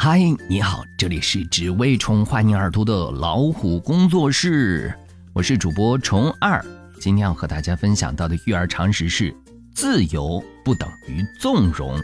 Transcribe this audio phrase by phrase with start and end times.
[0.00, 4.94] 嗨，你好，这里是只为宠坏你耳朵的老虎工作室，
[5.32, 6.64] 我是主播虫二。
[7.00, 9.34] 今天要和大家分享到的育儿常识是：
[9.74, 12.00] 自由不等于纵容。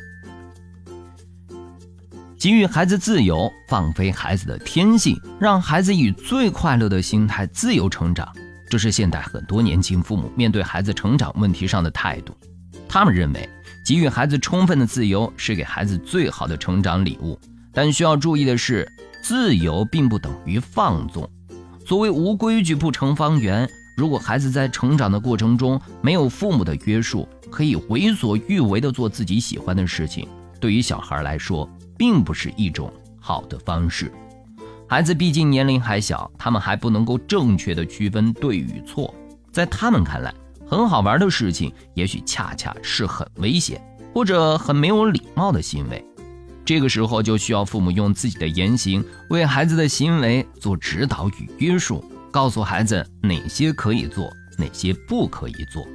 [2.37, 8.29] 给予孩子自由，放飞孩子的天性，让孩子以最快乐的心态自由成长，
[8.69, 12.37] 这是现代很多年轻父母面对孩子成长问题上的态度。
[12.89, 13.49] 他们认为，
[13.87, 17.39] 给予孩子充分的自由是给孩子最好的成长礼物。
[17.75, 18.91] 但需要注意的是，
[19.23, 21.29] 自由并不等于放纵。
[21.85, 23.69] 所谓无规矩不成方圆。
[23.97, 30.27] 如果孩子在成长的过程中没有父母的约束，可以为所欲为的做自己喜欢的事情，
[30.59, 31.69] 对于小孩来说。
[31.97, 34.13] 并不是一种好的方式。
[34.89, 39.15] 孩子毕竟年龄还小，他们还不能够正确的区分对与错。
[39.53, 40.35] 在他们看来，
[40.67, 43.81] 很好玩的事情，也许恰恰是很危险
[44.13, 46.05] 或者很没有礼貌的行为。
[46.65, 55.87] 这个时候，就需要父母用自己的言行为孩子的行为做指导与约束，告诉孩子哪些可以做，哪些不可以做。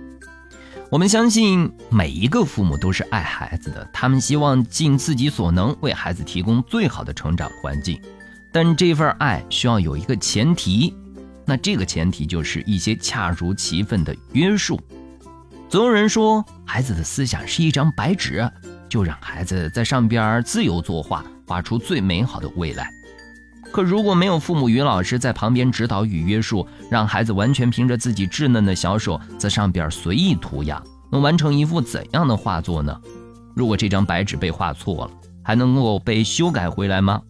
[0.91, 7.99] 我们相信每一个父母都是爱孩子的，他们希望尽自己所能为孩子提供最好的成长环境。
[8.51, 10.95] 但这份爱需要有一个前提，
[11.45, 14.79] 那这个前提就是一些恰如其分的约束。
[15.69, 18.51] 总有人说，孩子的思想是一张白纸，
[18.89, 22.89] 就让孩子在上边自由作画，画出最美好的未来。
[23.71, 32.99] 可如果没有父母与老师在旁边指导与约束，让孩子完全凭着自己稚嫩的小手在上边随意涂鸦，能完成一幅怎样的画作呢？
[33.55, 35.11] 如果这张白纸被画错了，
[35.43, 37.21] 还能够被修改回来吗？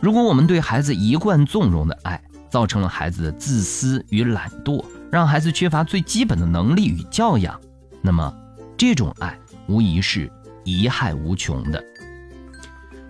[0.00, 7.58] 如果我们对孩子一贯纵容的爱，造成了孩子的自私与懒惰，让孩子缺乏最基本的能力与教养，
[8.02, 8.34] 那么
[8.76, 10.30] 这种爱无疑是
[10.66, 11.82] 贻害无穷的。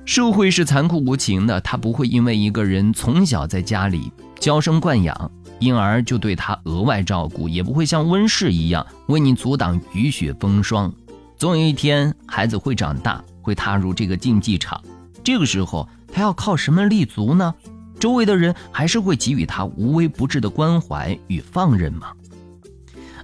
[0.05, 10.93] 社会是残酷无情的，他不会因为一个人从小在家里娇生惯养，因而就对他额外照顾，也不会像温室一样为你阻挡雨雪风霜。
[11.37, 14.81] 总有一天，孩子会长大，会踏入这个竞技场，
[15.25, 17.53] 这个时候他要靠什么立足呢？
[17.99, 22.12] 周围的人还是会给予他无微不至的关怀与放任吗？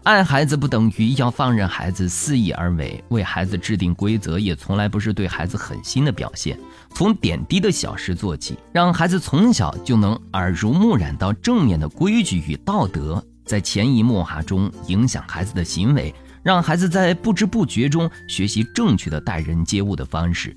[0.04, 6.58] 爱孩子不等于要放任孩子肆意而为，为孩子制定规则也从来不是对孩子狠心的表现。
[6.92, 16.12] 从点滴的小事做起，让孩子从小就能耳濡目染到正面的规矩与道德，在潜移默化中影响孩子的行为，
[16.42, 20.56] 让孩子在不知不觉中学习正确的待人接物的方式。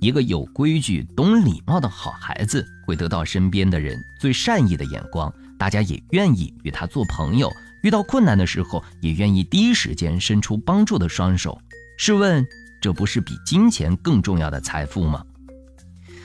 [0.00, 7.48] 一个有规矩、懂礼貌的好孩子，会得到身边的人最善意的眼光，大家也愿意与他做朋友。
[7.82, 11.58] 遇到困难的时候，也愿意第一时间伸出帮助的双手。
[11.96, 12.46] 试问，
[12.80, 15.24] 这不是比金钱更重要的财富吗？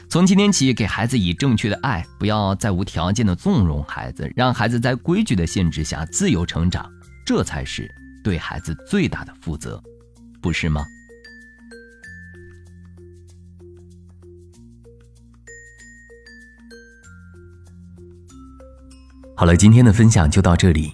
[0.07, 6.89] 从今天起，给孩子以正确的爱，不要再无条件的纵容孩子，让孩子在规矩的限制下自由成长，
[7.25, 7.89] 这才是
[8.23, 9.81] 对孩子最大的负责，
[10.41, 10.85] 不是吗？
[19.35, 20.93] 好了，今天的分享就到这里。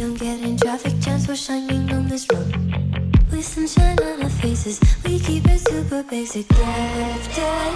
[0.00, 1.26] don't get in traffic jams.
[1.26, 2.50] for shining on this road
[3.30, 4.80] with sunshine on our faces.
[5.04, 6.48] We keep it super basic.
[6.48, 7.74] Lifted,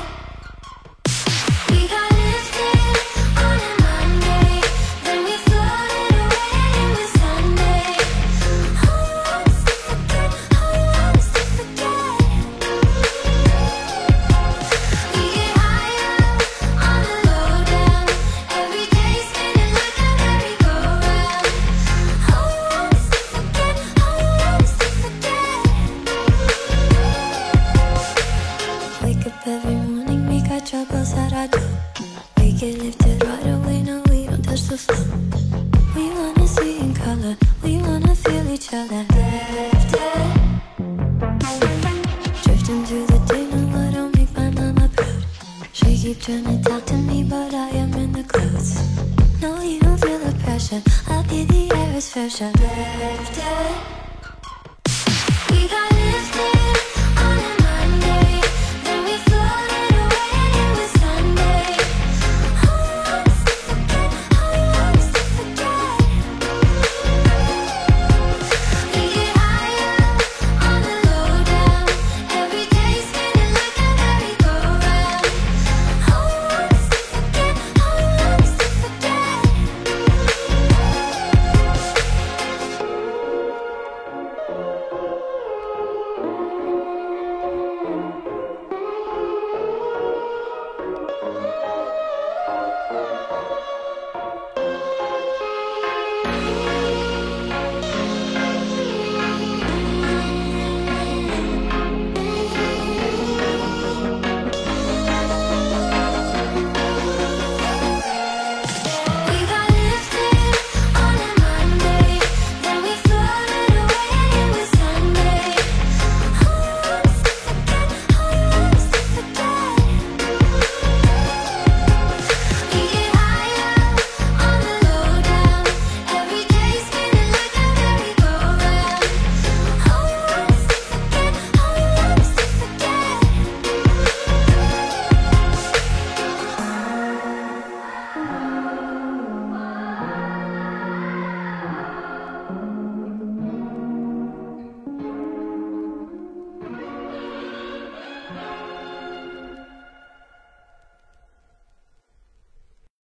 [1.70, 3.13] we got lifted.
[30.64, 31.60] troubles that I do.
[32.38, 35.04] We get lifted right away, no, we don't touch the floor.
[35.94, 39.04] We wanna see in color, we wanna feel each other.
[39.12, 40.24] Lifted.
[42.44, 45.24] Drifting through the day, no, I don't make my mama proud.
[45.72, 48.80] She keep trying to talk to me, but I am in the clouds.
[49.42, 52.50] No, you don't feel the pressure, I'll be the air is fresher.
[52.52, 54.03] Lifted.